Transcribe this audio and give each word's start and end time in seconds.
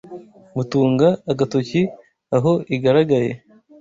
mutunga 0.55 1.07
agatoki 1.31 1.81
aho 2.35 2.51
igaragaye 2.75 3.31